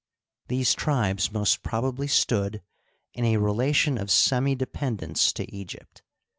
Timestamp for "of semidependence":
3.99-5.31